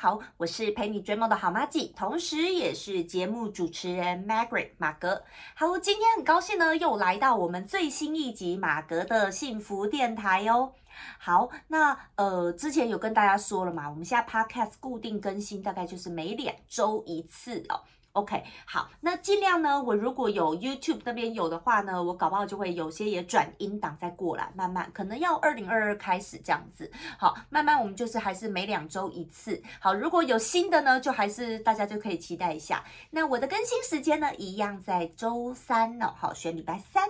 [0.00, 5.22] 好，我是陪你追梦的好妈咪，同时也是节目主持人 Margaret 马格。
[5.54, 10.72] 好，今天很高兴呢，又来到我们最新一集马格的幸福电台哦。
[11.18, 17.82] 好，那呃，之前有跟大家说了嘛，我们现在 Podcast 固定更新，大概就是每两周一次哦。
[18.12, 26.90] OK，好，那尽量呢，我如果有 YouTube 那边有的话呢，我搞不好就会有些也转音档再过来，慢慢可能要二零二二开始这样子。
[27.16, 29.62] 好，慢慢我们就是还是每两周一次。
[29.78, 32.84] 好，如果有新的呢，就还是大家就可以期待一下。
[33.10, 36.12] 那我的更新时间呢，一样在周三呢。
[36.18, 37.08] 好，选礼拜三，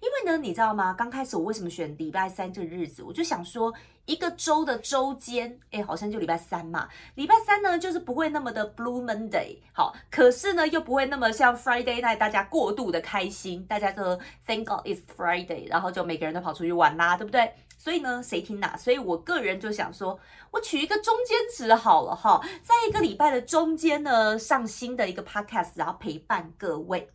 [0.00, 0.92] 因为呢，你知道吗？
[0.92, 3.72] 刚开始我为什么选礼拜三这个日子，我就想说。
[4.04, 6.88] 一个周的周间，哎，好像就礼拜三嘛。
[7.14, 17.52] 礼拜三呢，就是不会那么的 Blue Monday，好，可是呢，又不会那么像 Friday night，大家过度的开心，大家都 Thank God it's Friday，然后就每个人都跑出去玩啦，对不对？
[17.78, 18.76] 所以呢，谁听哪？
[18.76, 20.18] 所以我个人就想说，
[20.52, 27.10] 我取一个中间值好了哈，在一个礼拜的中间呢，上新的一个 Podcast，然后陪伴各位。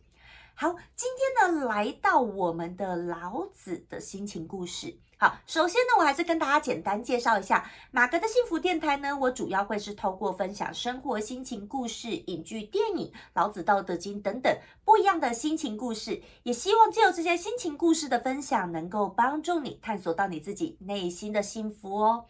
[0.54, 4.98] 好，今天呢，来到我们的老子的心情故事。
[5.20, 9.16] 好，首先呢，我还是跟大家简单介绍一下马格的幸福电台呢。
[9.16, 22.26] 我主要会是透过分享生活心情故事、影剧、电影、老子、道德经等等不一样的心情故事，也希望借由这些心情故事的分享，能够帮助你探索到你自己内心的幸福哦。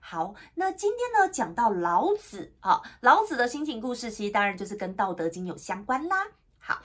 [0.00, 6.28] 好，那今天呢，讲到老子啊，老子的心情故事，其实当然就是跟道德经有相关啦。
[6.64, 6.80] 好，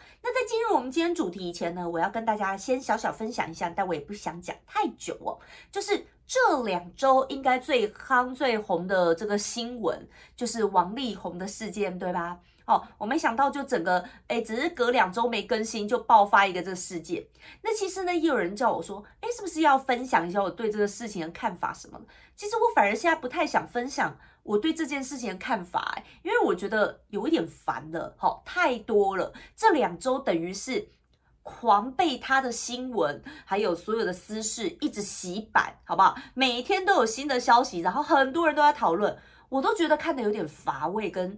[0.47, 5.37] 进入我们今天主题以前呢，我要跟大家先小小分享一下，但我也不想讲太久哦。
[5.69, 12.39] 就是这两周应该最夯最红的这个新闻，就是王力宏的事件，对吧？
[12.65, 17.25] 哦，我没想到就整个哎，只是隔两周没更新就爆发一个这个事件。
[17.61, 22.05] 那其实呢，也有人叫我说，哎，是不是要分享一下我对这个事情的看法什么的？
[22.35, 24.17] 其实我反而现在不太想分享。
[24.47, 29.33] 我对这件事情的看法，因为我觉得有一点烦了，好太多了。
[29.55, 30.87] 这两周等于是
[31.43, 36.15] 狂被他的新闻，还有所有的私事一直洗版，好不好？
[36.33, 39.17] 每天都有新的消息，然后很多人都在讨论，
[39.49, 41.37] 我都觉得看的有点乏味，跟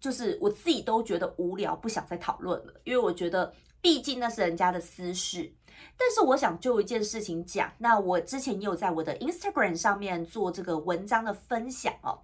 [0.00, 2.74] 就是我自己都觉得无聊，不想再讨论了。
[2.84, 5.54] 因为我觉得，毕竟那是人家的私事。
[5.96, 12.18] 但是我想就一件事情讲，那我之前也有在我的 Instagram 上面做这个文章的分享哦。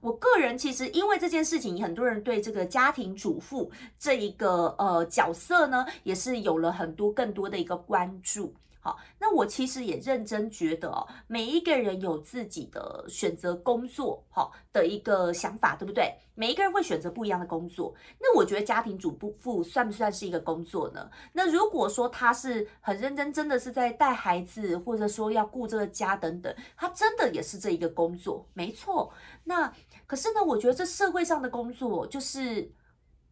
[0.00, 8.54] 我个人其实因为这件事情，很多人对这个家庭主妇这一个呃角色呢，也是有了很多更多的一个关注。
[8.82, 16.14] 好，那我其实也认真觉得哦，每一个人有自己的选择工作好的一个想法，对不对？
[16.34, 17.94] 每一个人会选择不一样的工作。
[18.18, 21.10] 那我觉得家庭主妇算不算是一个工作呢？
[21.34, 29.12] 那如果说他是很认真，真的是在带孩子，或者说要顾这个家等等，他真的也是这一个工作，没错。
[29.44, 29.70] 那
[30.06, 32.72] 可是呢，我觉得这社会上的工作就是。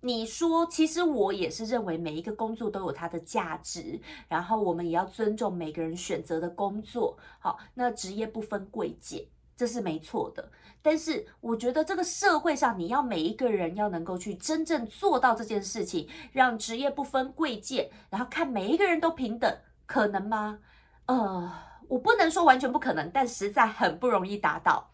[0.00, 7.18] 你说，其实我也是认为每一个工作都有它的价值，然后我们也要尊重每个人选择的工作。
[7.40, 9.24] 好，那职业不分贵贱，
[9.56, 10.50] 这是没错的。
[10.80, 19.52] 但是我觉得这个社会上，你要每一个人要能够去真正做到这件事情，让职业不分贵贱，然后看每一个人都平等，
[19.84, 20.60] 可能吗？
[21.06, 21.52] 呃，
[21.88, 24.88] 我不能说完全不可能，但实在很不容易达到。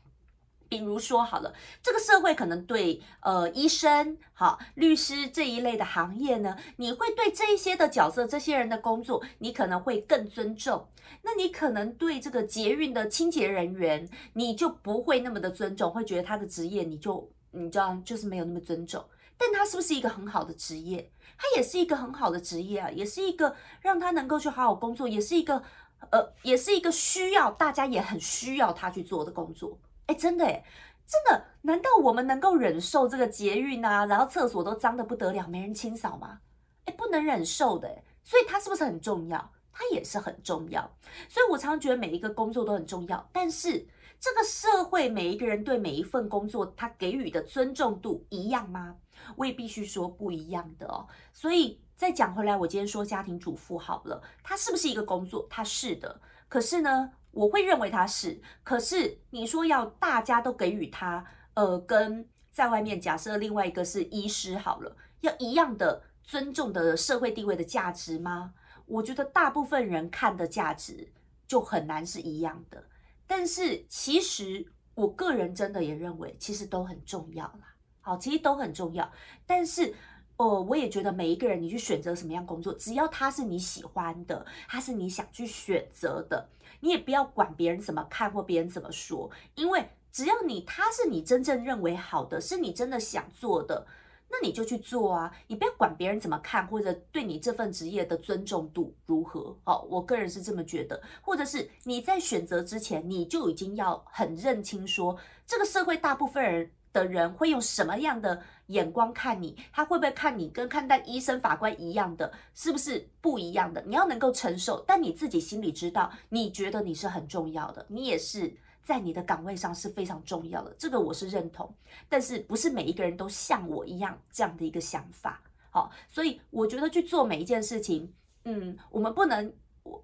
[0.78, 1.52] 比如说好了，
[1.82, 10.88] 这个社会可能对呃医生、好律师这一类的行业呢，你会对这一些的角色、这些人的工作，你可能会更尊重。
[11.22, 19.04] 那你可能对这个捷运的清洁人员，你就不会那么的尊重，会觉得他的职业你就你知道就是没有那么尊重。
[19.36, 21.10] 但他是不是一个很好的职业？
[21.36, 25.62] 他也是一个很好的职业啊，也是一个让他能够去好好工作，也是一个
[26.10, 29.78] 呃，也是一个需要大家也很需要他去做的工作。
[30.06, 30.64] 哎，真的哎，
[31.06, 31.44] 真的？
[31.62, 36.40] 难道我们能够忍受这个捷运啊，然后厕所都脏的不得了，没人清扫吗？
[36.84, 37.88] 哎，不能忍受的。
[38.22, 39.52] 所以它是不是很重要？
[39.72, 40.82] 它也是很重要。
[41.28, 43.86] 所以我常常觉得每一个工作都很重要，但是
[44.20, 48.96] 这个社会每一个人对每一份工作他给予的尊重度一样吗？
[49.36, 51.06] 我也必须说不一样的哦。
[51.32, 55.46] 所以再讲回来，我今天说家庭主妇好了，它是不是一个工作？
[55.48, 56.20] 它是的。
[56.48, 57.12] 可是呢？
[57.34, 68.54] 我会认为他是，可是你说要大家都给予他，呃，跟在外面假设另外一个是医师好了，要一样的尊重的社会地位的价值吗？
[68.86, 71.12] 我觉得大部分人看的价值
[71.46, 72.84] 就很难是一样的。
[73.26, 74.64] 但是其实
[74.94, 77.74] 我个人真的也认为，其实都很重要啦。
[78.00, 79.10] 好，其实都很重要。
[79.46, 79.94] 但是，
[80.36, 86.46] 哦，我也觉得每一个人你去选择什么样工作，只要他是你喜欢的，他是你想去选择的，
[86.84, 93.86] 你也不要管别人怎么看或别人怎么说，因为只要你他是你真正认为好的，是你真的想做的。
[94.28, 99.56] 那你就去做啊，你不要管别人怎么看，或者对你这份职业的尊重度如何。
[99.64, 105.16] 哦，我个人是这么觉得，或者是你在选择之前，你就已经要很认清，说
[105.46, 113.82] 这个社会大部分人的人会用什么样的眼光看你，他会不会看你跟看待医生、法官一样的，是不是不一样的？
[113.86, 118.56] 你要能够承受，但你自己心里知道，你觉得你是很重要的，你也是。
[118.86, 121.74] 在你的岗位上是非常重要的，这个我是认同，
[122.06, 128.12] 但是不是每一个人都像我一样这样的一个想法，好，所以我觉得去做每一件事情，
[128.44, 129.50] 嗯，我们不能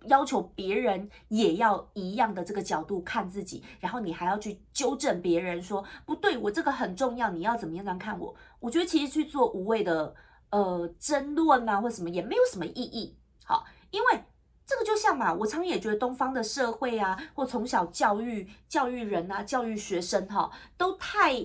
[0.06, 8.34] 要求别人也要一样的这个角度看自己，然后你还要去纠正别人说不对，我这个很重要，你要怎么样这样看我？
[8.60, 10.14] 我觉得其实去做无谓的
[10.50, 14.24] 呃争论啊或什么也没有什么意义，好，因为。
[14.66, 21.44] 这个就像嘛，我常也觉得东方的社会啊，或从小教育教育人啊，教育学生哈，都太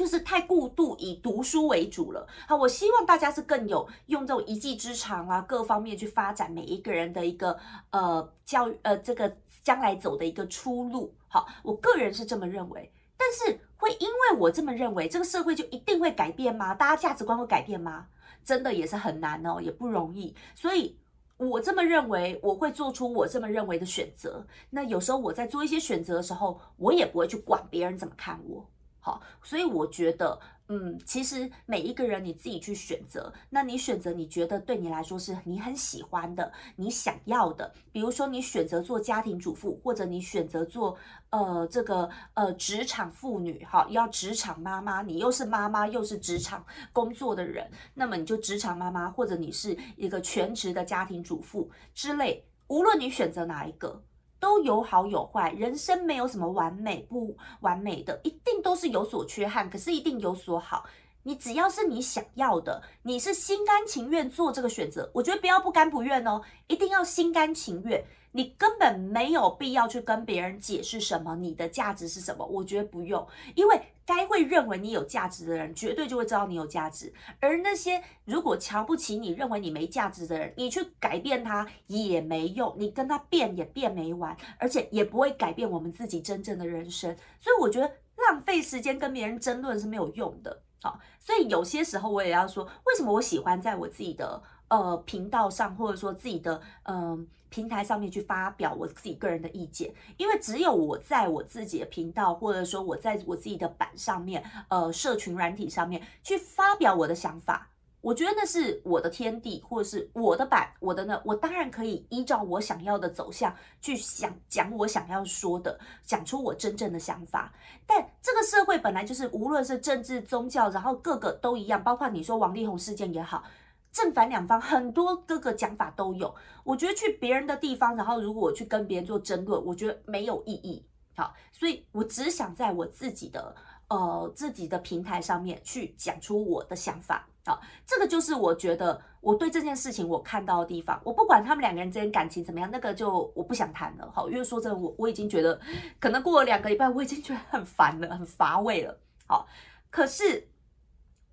[0.00, 2.26] 就是太过度以读书为主了。
[2.48, 7.54] 好，我希望大家是更有用这种一技之长啊，各方面去发展每一个人的一个
[7.90, 9.30] 呃教育呃这个
[9.62, 11.14] 将来走的一个出路。
[11.28, 16.74] 好，我个人是这么认为，但是会因为我这么认为，这个社会就一定会改变吗？
[16.74, 18.06] 大家价值观会改变吗？
[18.42, 20.96] 真的也是很难哦，也不容易，所以。
[21.36, 24.46] 我这么认为，我会做出我这么认为的选择。
[24.68, 28.66] 那有时候我在做一些选择的时候，我也不会去管别人怎么看我。
[29.00, 30.38] 好，所以我觉得。
[30.72, 40.96] 嗯，其实每一个人你自己去选择，那你选择你觉得对你来说是你很喜欢的、你想要的，比如说你选择做家庭主妇，或者你选择做
[41.30, 54.00] 呃这个呃职场妇女，哈，要职场妈妈，你又是妈妈又是职场工作的人，那么你就职场妈妈，或者你是一个全职的家庭主妇之类，无论你选择哪一个。
[54.40, 60.84] 都有好有坏，人生没有什么完美不完美的，一定都是有所缺憾，可是一定有所好。
[61.22, 68.04] 你只要是你想要的，你是心甘情愿做这个选择，我觉得不要不甘不愿哦，一定要心甘情愿。
[68.32, 73.26] 你根本没有必要去跟别人解释什么你的价值是什么，我觉得不用，
[73.56, 77.12] 因为该会认为你有价值的人，绝对就会知道你有价值。
[77.40, 87.12] 而那些如果瞧不起你、认为你没价值的人，你去改变他也没用，你跟他变也变没完，而且也不会改变我们自己真正的人生。
[87.40, 87.92] 所以我觉得
[88.28, 90.62] 浪费时间跟别人争论是没有用的。
[90.82, 97.26] 好，所以有些时候我也要说，为什么我喜欢在我自己的呃频道上，或者说自己的嗯。
[97.50, 107.68] 平台上面去发表我自己个人的意见，因为只有我在我自己的频道，或者说我在我自己的版上面，呃，社群软体上面去发表我的想法，
[108.00, 117.52] 我觉得那是我的天地，或者是我的版，我的呢，我当然可以依照我想要的走向去想讲我想要说的，讲出我真正的想法。
[117.86, 123.44] 但这个社会本来就是，无论是政治、宗教，然后各个都一样，包括你说王力宏事件也好。
[123.92, 126.32] 正反两方很多各个讲法都有，
[126.62, 130.86] 我觉得去别人的地方，然后如果我去跟别人做争论，我觉得没有意义。
[131.16, 133.54] 好，所以我只想在我自己的
[133.90, 137.28] 呃自己的平台上面去讲出我的想法。
[137.44, 140.98] 好，这个就是我觉得我对这件事情我看到的地方。
[141.04, 144.10] 我不管他们两个人之间感情怎么样，那个就我不想谈了。
[144.14, 145.60] 好，因为说真的，我我已经觉得
[145.98, 148.98] 可能过了两个礼拜，我已经觉得很烦了，很乏味了。
[149.26, 149.46] 好，
[149.90, 150.48] 可是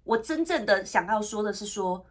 [0.03, 2.05] 我真正的想要说的是说。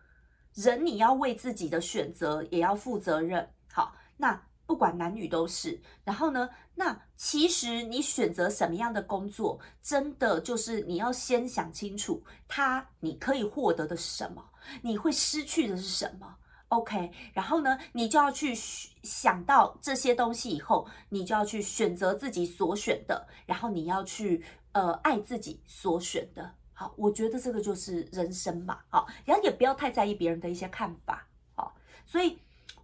[0.54, 5.80] 人你要为自己的选择也要负责任，好，那不管男女都是。
[6.04, 14.50] 然后呢，那其实你选择什么样的工作，真的就是你要先想清楚，他你可以获得的是什么，
[14.82, 16.36] 你会失去的是什么。
[16.68, 26.54] OK，然后呢，你就要去想到这些东西以后，你就要去选择自己所选的，然后你要去呃爱自己所选的。
[26.72, 32.36] 好，我觉得这个就是人生嘛，好，然后也不要太在意别人的一些看法，好，所以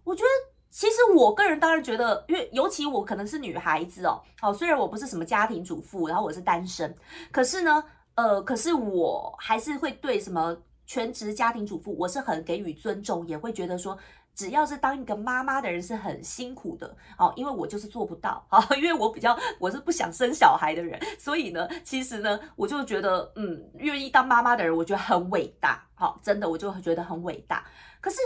[0.05, 6.93] 我觉得其实我个人当然觉得，因为尤其我可能是女孩子哦，好，虽然我不是什么家庭主妇，然后我是单身，
[7.31, 7.83] 可是呢，
[8.15, 13.95] 呃，可是我还是会对什么全职家庭主妇，我是很给予尊重，也会觉得说。
[14.35, 27.63] 只要是当一个妈妈的人是很辛苦的哦，因为我就是做不到啊， 因为我比较我是不想生小孩的人，所以呢，其实呢，我就觉得嗯，愿意当妈妈的人，我觉得很伟大，好，真的我就觉得很伟大。
[28.01, 28.17] 可是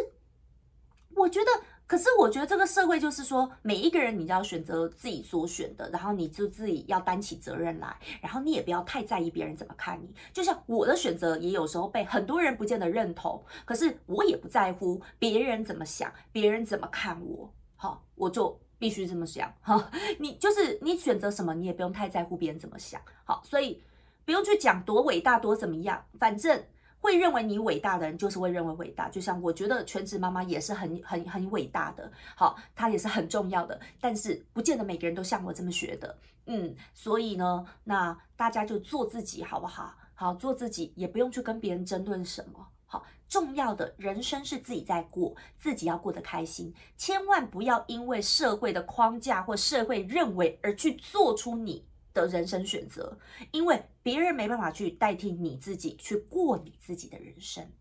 [1.13, 1.51] 我觉得
[1.87, 10.13] 可是我觉得这个社会就是说，每一个人你都要选择自己所选的，然后你就自己要担起责任来，然后你也不要太在意别人怎么看你。
[10.33, 19.89] 就像我的选择也有时候被很多人不见得认同，可是我也不在乎别人怎么想，别人怎么看我，好，我就必须这么想哈。
[20.19, 23.81] 你就是你选择什么，你也不用太在乎别人怎么想，好，所以
[24.25, 26.61] 不用去讲多伟大多怎么样，反正。
[26.99, 29.09] 会认为你伟大的人，就是会认为伟大。
[29.09, 33.79] 就像我觉得全职妈妈也是很很很伟大的，好，她也是很重要的。
[34.01, 39.95] 但是不见得每个人都像我这么学的，嗯，所以呢，那大家就做自己，好不好？
[40.13, 42.67] 好，做自己，也不用去跟别人争论什么。
[42.87, 51.85] 好，重要的人生是自己在过，自己要过得开心，千万不要因为社会的框架或社会认为而去做出你。
[52.13, 53.17] 的人生选择，
[53.51, 57.71] 因为别人没办法去代替你自己去过你自己的人生。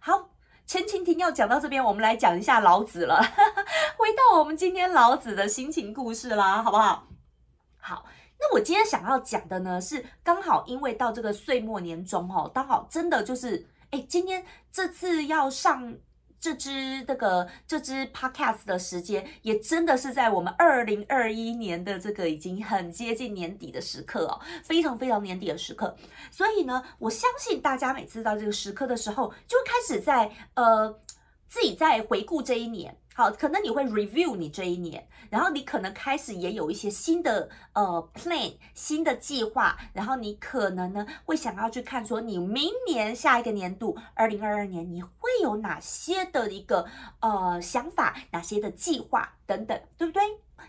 [0.00, 0.30] 好，
[0.66, 3.22] 前情提要讲到这边，我们来讲一下老子了。
[3.96, 7.08] 回到我们今天老子的心情故事啦，好不好？
[7.76, 8.04] 好，
[8.38, 15.96] 那我今天想要讲的呢，是刚好因为到这个岁末年终哦，刚好真的就是，哎，今天这次要上。
[16.40, 25.96] 这支这个这支 podcast 的时间，也真的是在我们二零二一年的这个已经很接近年底的时刻哦，非常非常年底的时刻。
[26.30, 30.98] 所以呢，我相信大家每次到这个时刻的时候，就开始在呃
[31.48, 32.96] 自己在回顾这一年。
[33.18, 46.86] 好，可能你会 review 你这一年，然后你可能开始也有一些新的呃 plan 新的计划，然后你可能呢会想要去看说你明年下一个年度二零二二年你会有哪些的一个
[47.18, 50.22] 呃想法，哪些的计划等等，对不对？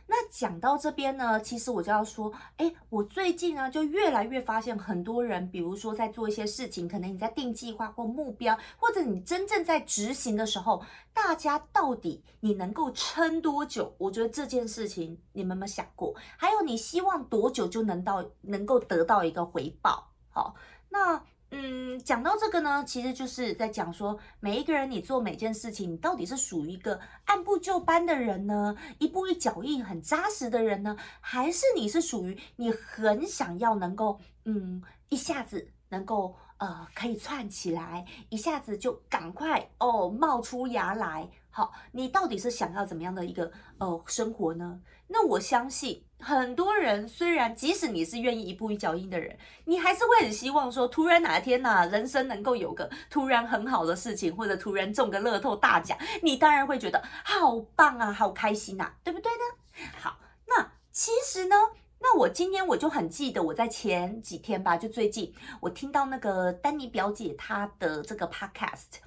[0.08, 13.94] 那讲到这边呢，其实我就要说，哎，我最近呢就越来越发现很多人，比如说在做一些事情，可能你在定计划或目标，或者你真正在执行的时候，大家到底你能够撑多久？
[13.98, 16.14] 我觉得这件事情你们有没有想过？
[16.38, 20.08] 还有你希望多久就能到能够得到一个回报？
[20.30, 20.56] 好，
[20.90, 21.22] 那。
[21.52, 41.30] 嗯，讲到这个呢，其实就是在讲说，每一个人你做每件事情，你到底是属于一个按部就班的人呢，一步一脚印很扎实的人呢，还是你是属于你很想要能够，嗯，一下子能够呃可以窜起来，一下子就赶快哦冒出芽来。
[41.50, 44.80] 好，你到底是想要怎么样的一个呃生活呢？
[45.12, 49.36] 那我相信很多人，虽然即使你是愿意一步一脚印的人，
[49.66, 59.90] 你还是会很希望说，突然哪一天呐，人生能够有个突然很好的事情，或者突然中个乐透大奖，你当然会觉得好棒啊，好开心呐，对不对呢？
[59.98, 61.56] 好，那其实呢，
[62.00, 69.00] 那我今天我就很记得，我在前几天吧，就最近我听到那个丹尼表姐她的这个 podcast。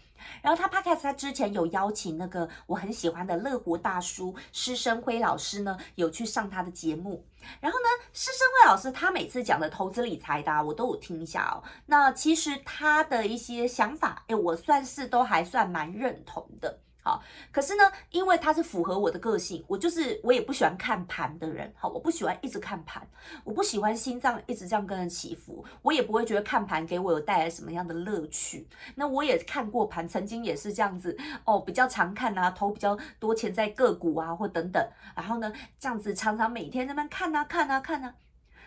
[0.43, 7.25] 然后他 podcast 他之前有邀请那个我很喜欢的乐活大叔施生辉老师呢，有去上他的节目。
[7.61, 11.63] 然后呢，施生辉老师他每次讲的投资理财的，我都有听一下哦。
[11.87, 16.79] 那其实他的一些想法，哎，我算是都还算蛮认同的。
[17.05, 21.73] 好，可是呢，因为它是符合我的个性，我就是我也不喜欢看盘的人。
[21.77, 23.05] 好，我不喜欢一直看盘，
[23.43, 28.69] 我不喜欢心脏一直这样跟着起伏，我也不会觉得看盘给我有带来什么样的乐趣。
[28.95, 34.81] 那我也看过盘，曾经也是这样子哦，比较常看啊，投比较多钱在个股啊，或等等。
[35.17, 38.15] 然后呢，这样子常常每天在那看啊看啊看啊，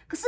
[0.07, 0.25] 可是。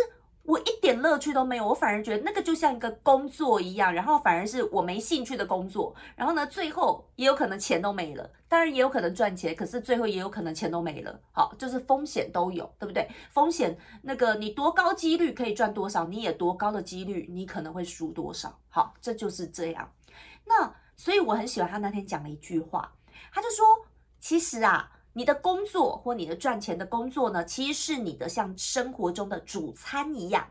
[0.48, 5.94] 我一点乐趣都没有，我反而觉得那个就像一个工作一样，然后反而是我没兴趣的工作。
[6.16, 11.20] 然后呢，最后也有可能钱都没了，当然也有可能赚钱，可是最后也有可能钱都没了。
[11.34, 13.06] 好，就是风险都有，对不对？
[13.30, 18.58] 风险那个你多高几率可以赚多少，你也多高的几率你可能会输多少。
[18.70, 19.92] 好，这就是这样。
[20.46, 22.94] 那所以我很喜欢他那天讲了一句话，
[23.34, 23.66] 他就说，
[24.22, 24.94] 其实啊。
[25.18, 30.48] 你的工作或你的赚钱的工作呢，其实是你的像生活中的主餐一样，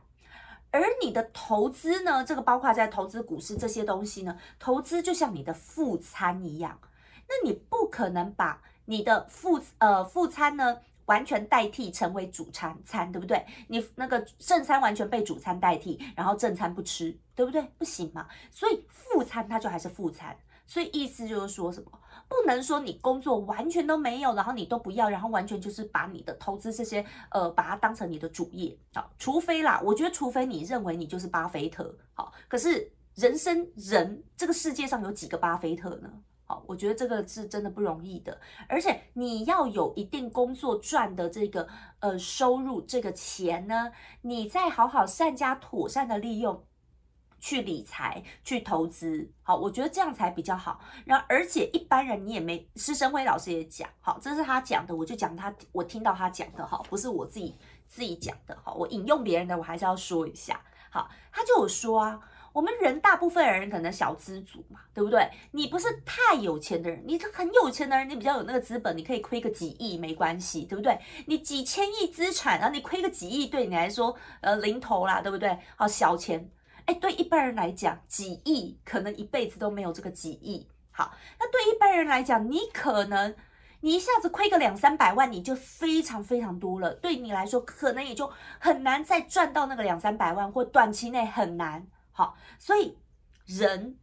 [0.72, 6.80] 而你的投资呢，这个包括在投资股市这些东西呢，投资就像你的副餐一样。
[7.28, 13.46] 那你不可能把你的副呃副餐呢完全代替成为主餐餐，对不对？
[13.68, 17.62] 你那个正餐完全被主餐代替，然后正餐不吃，对不对？
[17.78, 18.26] 不行嘛。
[18.50, 20.36] 所以副餐它就还是副餐。
[20.66, 21.90] 所以意思就是说什么？
[22.28, 36.10] 不能说你工作完全都没有，然后你都不要，然后完全就是把你的投资这些，呃，把它当成你的主业好，除非啦，我觉得除非你认为你就是巴菲特，好，可是人生人这个世界上有几个巴菲特呢？
[36.46, 38.36] 好，我觉得这个是真的不容易的，
[38.68, 41.68] 而且你要有一定工作赚的这个
[42.00, 43.92] 呃收入，这个钱呢，
[44.22, 46.64] 你再好好善加妥善的利用。
[47.38, 50.80] 去理财、去投资，好，我觉得这样才比较好。
[51.04, 62.20] 然后，而且一般人你也没，施生辉老师也讲，好，这是他讲的，我就讲他，我听到他讲的，哈，不是我自己自己讲的，哈，我引用别人的，我还是要说一下，好，他就有说啊。
[62.52, 65.30] 我们人大部分人可能小资族嘛，对不对？
[65.50, 70.98] 你不是太有钱的人，你很有钱的人，你比较有那个资本，你可以亏个几亿没关系，对不对？
[71.26, 75.54] 你几千亿资产，然后你亏个几亿，对你来说，呃，零头啦，对不对？
[75.76, 76.50] 好，小钱，
[76.86, 80.66] 哎，对一般人来讲，几亿可能一辈子都没有这个几亿。
[80.90, 83.34] 好，那对一般人来讲，你可能
[83.80, 86.94] 你一下子亏个两三百万，你就非常非常多了。
[86.94, 91.86] 对你来说，可能也就很难再赚到那个两三百万，或短期内很难。
[92.12, 92.96] 好，所以
[93.44, 93.98] 人，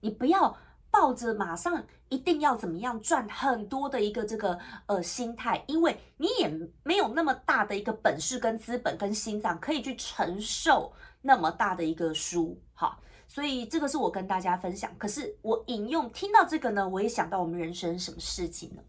[0.00, 0.56] 你不要
[0.90, 6.48] 抱着马上一定要怎么样赚很多的一个这个呃心态，因为你也
[6.82, 10.92] 没有那么大的一个本事跟资本跟心脏可以去承受
[11.26, 14.90] 那么大的一个书，哈，所以这个是我跟大家分享。
[14.96, 18.82] 可是我引用听到这个呢，我也想到我们人生什么事情呢？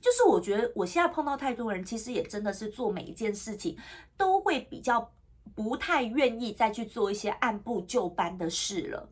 [0.00, 3.78] 就是我觉得我现在碰到太多人，其实也真的是做每一件事情
[4.16, 5.10] 都会比较。
[5.54, 9.08] 不太愿意再去做一些按部就班的事了。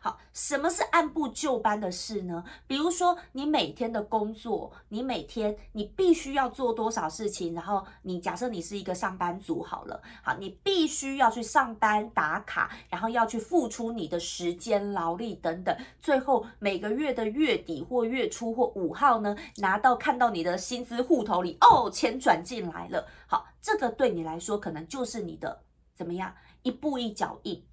[0.00, 2.44] 好，什么是按部就班的事呢？
[2.66, 23.06] 比如说，你每天的工作，你每天你必须要做多少事情，然后你假设你是一个上班族好了，好，你必须要去上班打卡，然后要去付出你的时间、劳力等等，最后每个月的月底或月初或五号呢，拿到看到你的薪资户头里，哦，钱转进来了。
[23.26, 25.62] 好，这个对你来说可能就是你的。
[25.94, 26.34] 怎么样？
[26.62, 27.64] 一步一脚印，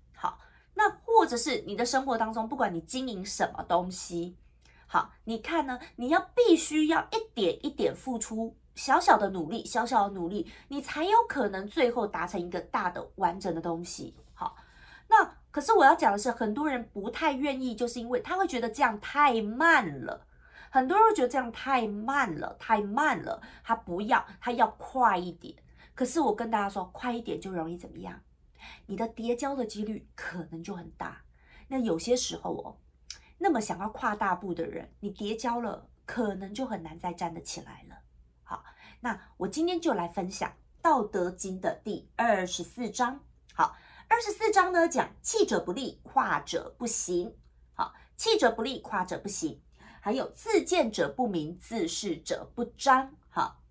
[0.75, 4.35] 那或者是你的生活当中，不管你经营什么东西，
[4.87, 5.79] 好，你看呢？
[5.95, 14.15] 你要必须要一点一点付出小小的努力，小小的努力，你才有可能最后达成一个大的完整的东西。
[14.33, 14.55] 好，
[15.07, 20.25] 那可是我要讲的是，很多人不太愿意，就是因为他会觉得这样太慢了。
[20.71, 25.55] 很多人觉得这样太慢了，太慢了，他不要，他要快一点。
[25.93, 28.19] 可是我跟大家说，快一点就容易怎么样？
[28.85, 31.23] 你的跌跤的几率可能就很大。
[31.67, 32.77] 那有些时候哦，
[33.37, 37.95] 那么想要跨大步的人，你跌跤了，可能就很难再站得起来了。
[38.43, 38.63] 好，
[38.99, 40.49] 那我今天就来分享
[40.81, 43.19] 《道德经》的第二十四章。
[43.53, 43.75] 好，
[44.07, 47.35] 二十四章呢讲气者不立，跨者不行。
[47.73, 49.61] 好，气者不立，跨者不行。
[50.01, 53.15] 还有自见者不明，自是者不彰。
[53.29, 53.61] 好。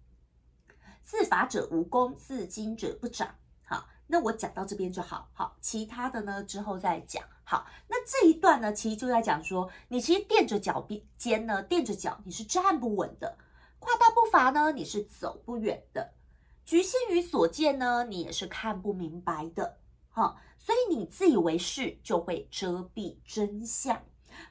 [1.02, 3.35] 自法者无功，自矜者不长。
[4.12, 5.31] 那我讲到这边就好。
[5.33, 7.25] 好，其他的呢之后再讲。
[7.44, 13.38] 好，那这一段呢，其实就在讲说，你其实垫着脚边肩呢，垫着脚，你是站不稳的；
[13.79, 16.12] 跨大步伐呢，你是走不远的；
[16.62, 19.79] 局限于所见呢，你也是看不明白的。
[20.11, 23.96] 哈，所以你自以为是，就会遮蔽真相；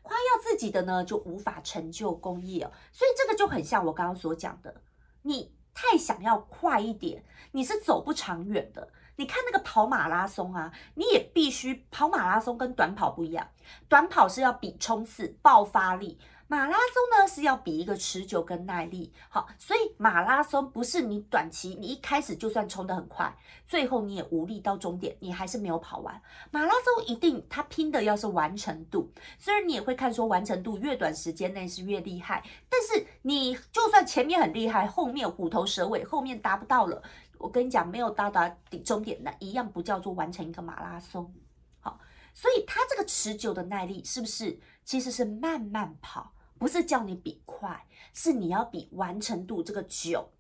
[0.01, 2.71] 夸耀自己的呢，就无法成就公义哦。
[2.91, 4.81] 所以这个就很像我刚刚所讲的，
[5.21, 5.53] 你。
[5.73, 8.89] 太想要快一点，你是走不长远的。
[9.21, 13.47] 你看那个跑马拉松啊，你也必须跑马拉松，跟短跑不一样。
[13.87, 16.17] 短跑是要比冲刺爆发力。
[16.47, 23.33] 马拉松呢是要比一个持久跟耐力，好，所以马拉松不是你短期，你一开始就算冲得很快，
[23.65, 26.21] 最后你也无力到终点，你还是没有跑完。
[26.49, 37.01] 马拉松一定它拼的要是完成度，虽然你也会看说完成度越短时间内是越厉害，但是你就算前面很厉害，后面虎头蛇尾，后面达不到了，
[37.41, 41.33] 我跟你讲，没有到达顶终点那一样不叫做完成一个马拉松，
[41.79, 41.99] 好，
[42.33, 46.33] 所以它这个持久的耐力是不是其实是慢慢跑？
[46.57, 50.31] 不是叫你比快，是你要比完成度这个久，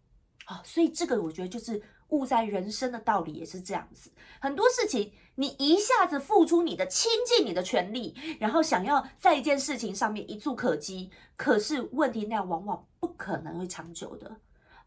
[0.45, 4.11] 好，所以这个我觉得就是悟在人生的道理也是这样子。
[4.39, 14.39] 很多事情你一下子付出你的倾尽你的全力，然后想要在一件事情上面一触可及，可是问题那样往往不可能会长久的。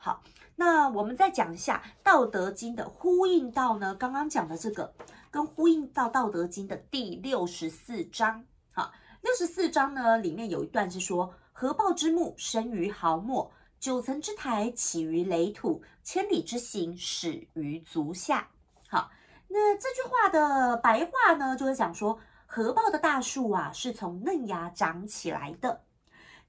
[0.05, 0.23] 好，
[0.57, 4.93] 那我们再讲一下《道德经》的呼应到呢，刚刚讲的这个
[5.31, 8.93] 跟呼应到《道德经》的第六十四章，好。
[9.23, 18.49] 六十四章呢，里面有一段是说：“合抱之木，生于毫末；九层之台，起于垒土；千里之行，始于足下。”
[18.87, 19.11] 好，
[19.49, 25.81] 那这句话的白话呢，就是讲说，合抱的大树啊，是从嫩芽长起来的；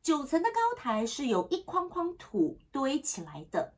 [0.06, 3.74] 九层的高台是由一筐筐土堆起来的，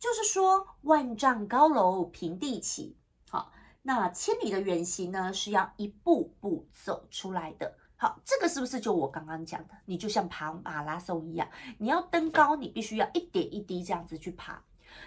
[0.00, 2.98] 就是说，万丈高楼平地起。
[3.28, 3.52] 好，
[3.82, 7.72] 那千里的远行呢，是要一步步走出来的。
[7.94, 9.74] 好，这个是不是就我刚刚讲的？
[9.84, 14.64] 你就像跑马拉松一样，你要登高，你必须要一点一滴这样子去爬。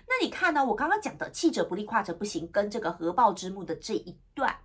[0.08, 0.63] 那你看呢？
[0.63, 4.56] 我刚刚讲的“气者不立，跨者不行”，跟这个“合抱之木”的这一段，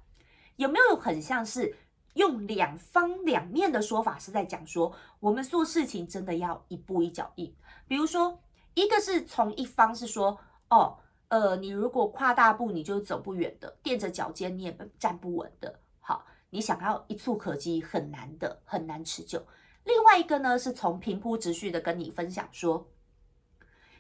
[0.55, 1.75] 有没有很像是
[2.19, 7.55] 用两方两面的说法是在讲说，我们做事情真的要一步一脚印。
[7.87, 8.43] 比如说，
[8.75, 10.37] 一个是从一方是说，
[10.69, 15.79] 哦，呃，你如果跨大步，你就走不远的，垫着脚尖你也站不稳的。
[16.01, 19.47] 好，你想要一蹴可及，很难的，很难持久。
[19.85, 22.89] 另外一个呢，是从平铺直叙的跟你分享说，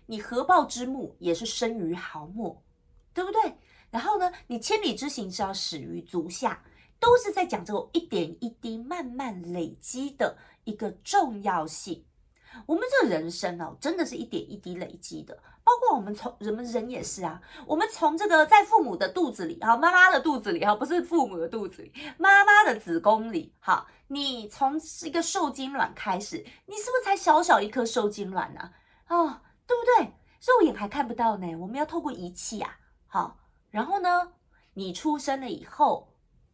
[0.06, 2.60] 你合抱之木也是生于毫末，
[3.14, 3.54] 对不对？
[3.92, 6.60] 然后呢，你千里之行是要始于足下。
[7.00, 12.04] 都是在讲这个一点一滴慢慢累积的一个重要性。
[12.66, 15.38] 我们这人生哦，真的是一点一滴累积的。
[15.62, 28.70] 包括我们从人们人也是啊，我们从这个在父母的肚子里，啊，妈妈的肚子里，啊，不是父母的肚子里，妈妈的子宫里，哈，你从一个受精卵开始，你是不是才小小一颗受精卵呢？
[29.08, 30.14] 哦，对不对？
[30.40, 33.38] 肉眼还看不到呢，我们要透过仪器啊，好，
[33.70, 34.32] 然后呢，
[34.72, 36.07] 你出生了以后。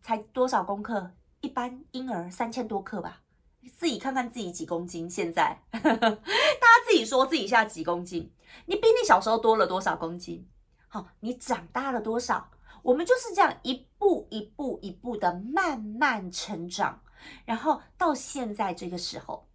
[0.04, 1.12] 才多少公克？
[1.40, 3.22] 一般婴儿三千多克吧。
[3.74, 5.08] 自己看看自己几公斤？
[5.08, 8.30] 现在 大家自己说自己现在几公斤？
[8.66, 10.46] 你比你小时候多了多少公斤？
[10.88, 12.50] 好，你长大了多少？
[12.82, 17.00] 我们就是这样一步一步一步的慢慢成长，
[17.46, 19.48] 然后到现在这个时候，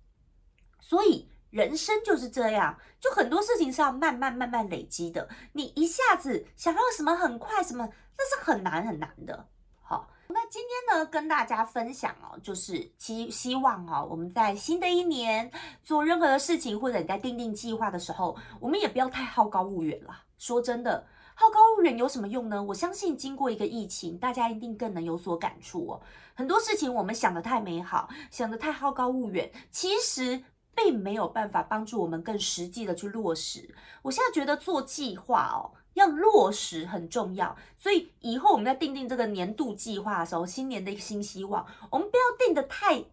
[0.79, 5.29] 所以人生就是这样，就很多事情是要慢慢慢慢累积的。
[5.53, 9.47] 你一下子想要什么很快什么，那是很难很难的。
[10.31, 15.49] 那今天呢，跟大家分享哦，就是希希望哦，我们在新的一年
[15.81, 20.15] 做任何的事情，或者你在定定计划的时候，我们也不要太好高骛远了。
[20.37, 22.61] 说真的，好高骛远有什么用呢？
[22.61, 26.01] 我相信经过一个疫情，大家一定更能有所感触哦。
[26.35, 30.43] 很多事情我们想的太美好，想的太好高骛远，其实
[30.75, 33.73] 并没有办法帮助我们更实际的去落实。
[34.03, 35.73] 我现在觉得做计划哦。
[35.93, 43.03] 要落实很重要，所以以后我们在定定这个年度计划的时候，新年的一个新希望，我们不要定的太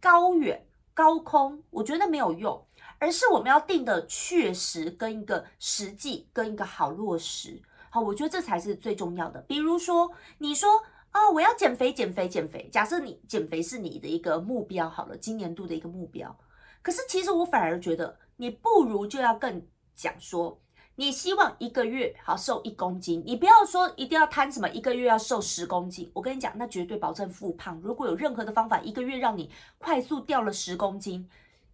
[0.00, 2.66] 高远高空，我觉得没有用，
[2.98, 9.40] 而是我们要定的确实跟一个实际跟一个好落实，好，我觉得这才是最重要的。
[9.42, 12.68] 比如说，你说啊，我要减肥，减肥，减肥。
[12.72, 16.36] 假设你减肥是你的一个目标，好了，今年度的一个目标，
[16.82, 20.60] 可是其实我反而觉得，你不如就要更讲说。
[20.96, 26.08] 你希望一个月好瘦一公斤，你不要说一定要贪什么，一个月要瘦十公斤。
[26.14, 27.80] 我跟你讲，那绝对保证复胖。
[27.82, 31.28] 如果有任何的方法，一个月让你快速掉了十公斤，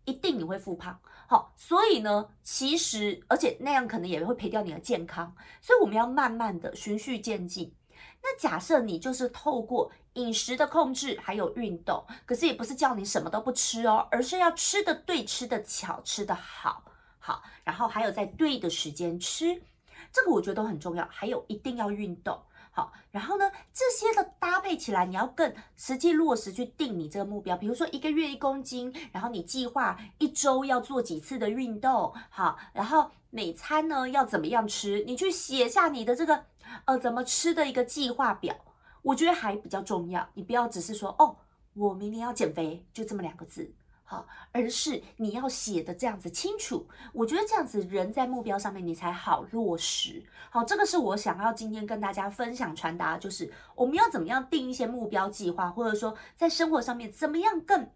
[0.07, 0.99] 一定你会复胖。
[1.27, 5.35] 好，所以呢，其实而且那样可能也会赔掉你的健康。
[5.61, 7.75] 所以我们要慢慢的循序渐进。
[8.23, 16.85] 那假设你就是透过饮食的控制，还有运动，可是也不是叫你什么都不吃哦，而是要吃的对，吃的巧，吃的好。
[17.31, 19.63] 好，然后还有在对的时间吃，
[20.11, 21.07] 这个我觉得都很重要。
[21.09, 27.57] 还有一定要运动，好，然后呢，这些的搭配起来，你要更实际落实去定你这个目标。
[27.57, 36.47] 比如说一个月一公斤，然后你计划一周要做几次的运动，好，然后每餐呢要怎么样吃，你去写下你的这个
[36.87, 38.57] 呃怎么吃的一个计划表，
[39.03, 40.29] 我觉得还比较重要。
[40.35, 41.37] 你不要只是说哦，
[41.75, 43.73] 我明年要减肥，就这么两个字。
[44.11, 50.25] 好，而是你要写的这样子清楚，我觉得这样子人在目标上面你才好落实。
[50.51, 57.89] 好，这个是我想要今天跟大家分享传达，就是我们要怎么样定一些目标计划，或者说在生活上面怎么样更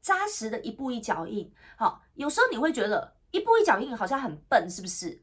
[0.00, 1.52] 扎实的一步一脚印。
[1.76, 5.20] 好，有时候你会觉得一步一脚印好像很笨，是不是？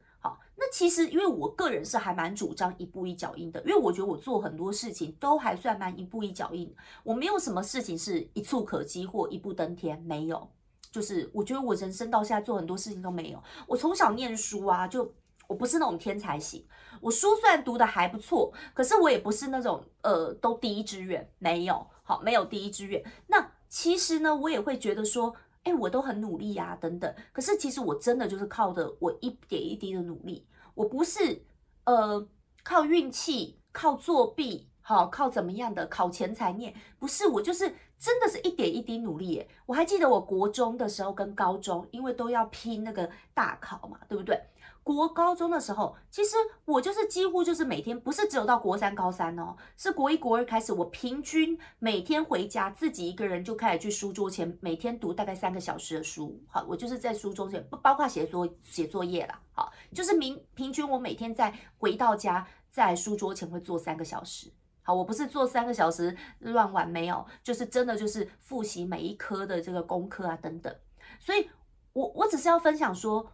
[0.56, 10.48] 那其实因为我个人是还蛮主张一步一脚印的，因为我觉得我做很多事情都还算蛮一步一脚印，我没有什么事情是一蹴可及或一步登天，没有。
[10.92, 13.42] 就是我觉得我人生到现在做很多事情都没有。
[13.66, 15.12] 我从小念书啊，就
[15.48, 16.64] 我不是那种天才型，
[17.00, 23.04] 我书虽然读的还不错，可是我也不是那种呃都第一志愿，没有，好，没有第一志愿。
[23.26, 25.34] 那其实呢，我也会觉得说。
[25.64, 27.14] 哎，我都很努力呀，等等。
[27.32, 31.42] 可是其实我真的就是靠的我一点一滴的努力，我不是
[31.84, 32.26] 呃
[32.62, 39.30] 靠运气、靠作弊、好靠怎么样的考前才念，不是我就是真的是一点一滴努力。
[39.30, 39.48] 耶。
[39.66, 44.38] 我还记得我国中的时候跟高中，因为都要拼那个大考嘛，对不对？
[44.84, 56.38] 国高中的时候，其实我就是几乎就是每天，不是只有到国三、高三哦，是国一、国二开始，我平均每天回家自己一个人就开始去书桌前，每天读大概三个小时的书。
[56.46, 59.34] 好，我就是在书桌前，不包括写作写作业了。
[59.52, 64.52] 好，就是明平均我每天在回到家，在书桌前会坐三个小时。
[64.82, 70.74] 好，我不是坐三个小时乱玩，没有，就是真的就是复习每一科的这个功课啊等等。
[71.18, 71.48] 所以，
[71.94, 73.26] 我我只是要分享说。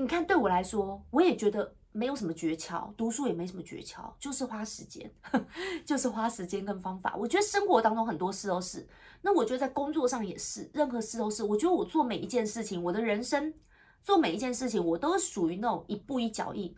[0.00, 5.12] 你看，对我来说，我也觉得没有什么诀窍，读书也没什么诀窍，就是花时间，
[5.84, 7.16] 就是花时间跟方法。
[7.16, 8.86] 我觉得生活当中很多事都是，
[9.22, 11.42] 那我觉得在工作上也是，任何事都是。
[11.42, 13.52] 我觉得我做每一件事情，我的人生
[14.00, 16.72] 做每一件事情，我都属于那种一步一脚印。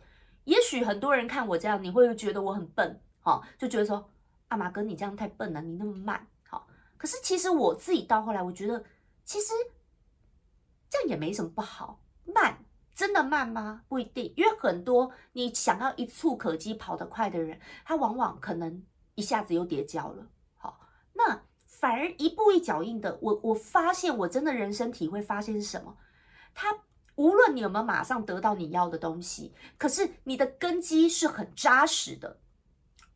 [0.45, 4.09] 也许很多人看我这样，你会觉得我很笨，好，就觉得说
[4.47, 6.67] 阿马哥你这样太笨了，你那么慢，好。
[6.97, 8.83] 可是其实我自己到后来，我觉得
[9.23, 9.53] 其实
[10.89, 12.60] 这样也没什么不好，慢。
[13.01, 13.81] 真的慢吗？
[13.87, 18.83] 不一定，因为很多你想要一触可及跑得快的人，他往往可能
[19.15, 20.27] 一下子又跌跤了。
[20.55, 20.79] 好，
[21.13, 25.97] 那反而一步一脚印的，我我发现我真的人生体会发现是什么？
[26.53, 26.77] 他
[27.15, 32.39] 无论你有没有马上得到你要的东西，可是你的根基是很扎实的。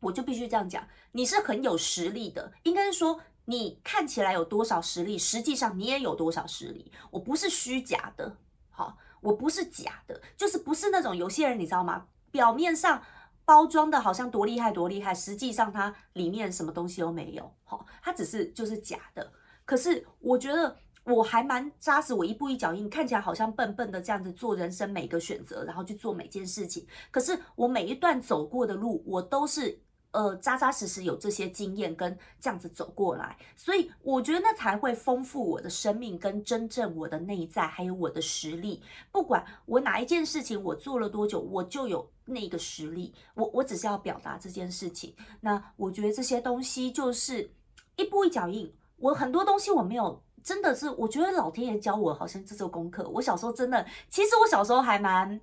[0.00, 2.52] 我就必须这样讲，你是很有实力的。
[2.64, 6.90] 应该是说，你看起来有多少实力，实际上你也有多少实力。
[7.12, 8.36] 我不是虚假的。
[8.70, 8.98] 好。
[9.20, 12.06] 我不是假的，就是不是那种有些人你知道吗？
[12.30, 13.02] 表面上
[13.44, 19.32] 包装的好像多厉害多厉害，实际上它里面什么东西都没有，好，它只是就是假的。
[19.64, 26.86] 可是我觉得我还蛮扎实，我一步一脚印，看起来好像笨笨的这样子做人生每个选择，然后去做每件事情。
[27.10, 29.80] 可是我每一段走过的路，我都是。
[30.16, 38.82] 呃，扎扎实实有这些经验跟这样子走过来，所以我觉得那才会丰富我的生命跟真正我的内在，还有我的实力。
[39.12, 43.12] 不管我哪一件事情我做了多久，我就有那个实力。
[43.34, 45.14] 我我只是要表达这件事情。
[45.38, 47.50] 那我觉得这些东西就是
[47.96, 48.72] 一步一脚印。
[48.96, 53.06] 我很多东西我没有，真的是我觉得老天爷教我好像这做功课。
[53.10, 55.38] 我小时候真的，其实我小时候还蛮。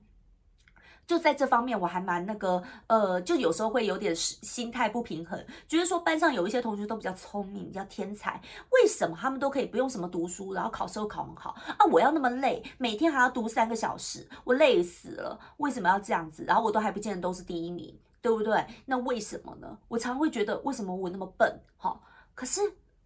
[1.05, 11.85] 就在这方面，我还蛮那个，呃，就有时候会有点心态不平衡，觉得说班上有一些同学都比较聪明，比较天才，为什么他们都可以不用什么读书，然后考试又考很好啊？
[11.91, 16.43] 我要那么累，每天还要读三个小时，我累死了，为什么要这样子？
[16.45, 18.65] 然后我都还不见得都是第一名，对不对？
[18.85, 19.77] 那为什么呢？
[19.89, 21.59] 我常会觉得为什么我那么笨？
[21.77, 21.99] 哈，
[22.33, 22.61] 可是。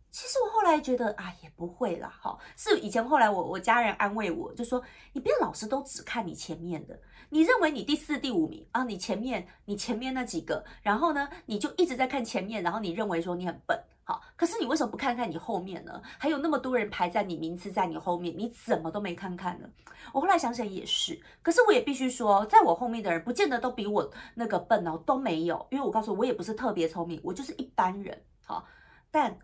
[0.10, 4.82] 其实我后来觉得啊，也不会啦，哈，是以前后来我我家人安慰我，就说
[5.14, 16.02] 你不要老是都只看你前面的，你认为你第四、第五名啊，你前面你前面那几个，然后呢，你就一直在看前面，然后你认为说你很笨，好，可是你为什么不看看你后面呢？
[16.18, 19.70] 还有那么多人排在你名次在你后面，你怎么都没看看呢？
[20.14, 28.66] 我后来想想也是，可是我也必须说，在我后面的人不见得都比我那个笨哦，都没有，因为我告诉我，我也不是特别聪明，我就是一般人，好，
[29.12, 29.38] 但。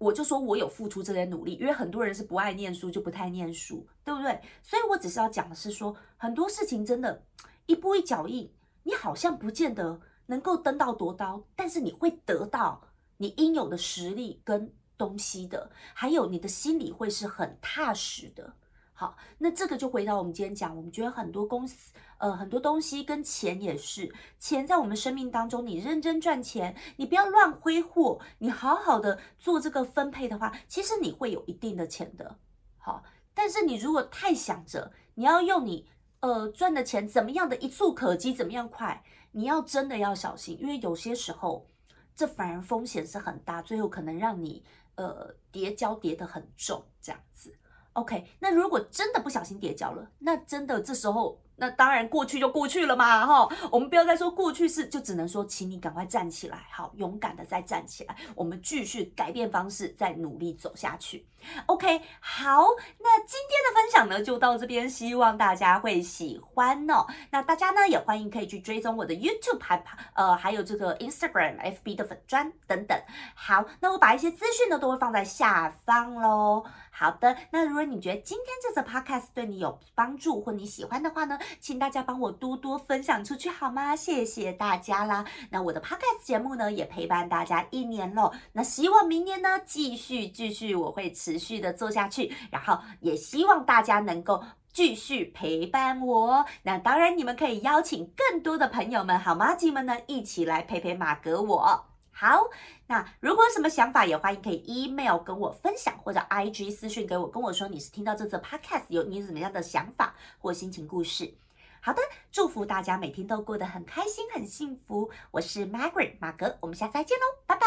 [0.00, 4.40] 我就说，我有付出这些努力，因为很多人是不爱念书，就不太念书，对不对？
[4.62, 7.22] 所以我只是要讲的是说，很多事情真的，
[7.66, 8.50] 一步一脚印，
[8.82, 12.80] 你好像不见得能够登到多高，但是你会得到
[13.18, 18.54] 你应有的实力跟东西的，还有你的心里会是很踏实的。
[19.00, 32.36] 好，那这个就回到我们今天讲，我们觉得很多公司，呃，很多东西跟钱也是，钱在我们生命当中，你认真赚钱，你不要乱挥霍，你好好的做这个分配的话，其实你会有一定的钱的。
[32.76, 35.88] 好，但是你如果太想着你要用你
[36.20, 41.66] 呃赚的钱怎么样的一触可及，怎么样快，你要真的要小心，因为有些时候
[42.14, 44.62] 这反而风险是很大，最后可能让你
[44.96, 47.56] 呃跌跤跌得很重，这样子。
[47.94, 51.40] OK，那如果真的不小心跌跤了，那真的这时候。
[51.60, 61.26] 那当然，过去就过去了嘛，哈，我们不要再说过去式，就只能说，请你赶快站起来，好，勇敢的再站起来，我们继续改变方式，再努力走下去。
[61.66, 62.66] OK，好，
[62.98, 67.06] 那今天的分享呢就到这边，希望大家会喜欢哦。
[67.30, 69.82] 那大家呢也欢迎可以去追踪我的 YouTube 还
[70.14, 72.98] 呃还有这个 Instagram、FB 的粉砖等等。
[73.34, 76.64] 好，那我把一些资讯呢都会放在下方喽。
[76.90, 81.38] 好的，那如果你觉得今天这则 Podcast 对你有帮助或你喜欢的话呢？
[81.58, 83.96] 请大家帮我多多分享出去好吗？
[83.96, 85.24] 谢谢大家啦！
[85.50, 88.32] 那我的 podcast 节目呢，也陪伴大家一年喽。
[88.52, 92.32] 那希望明年呢，继续继续，我会持续的做下去。
[92.50, 96.46] 然后也希望大家能够继续陪伴我。
[96.62, 101.89] 那当然，你们可以邀请更多的朋友们、好妈鸡们呢，一起来陪陪马格我。
[102.20, 102.50] 好，
[102.86, 111.32] 那如果有什么想法，也欢迎可以 email 跟我分享，或者 IG 私讯给我，跟我说你是听到这则 podcast 有你怎么样的想法或心情故事。
[111.80, 115.10] 好的，祝福大家每天都过得很开心、很幸福。
[115.30, 117.66] 我是 Margaret 马格，我们下次再见喽，拜拜。